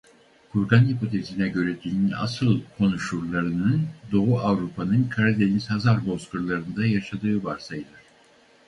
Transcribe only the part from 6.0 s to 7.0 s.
bozkırlarında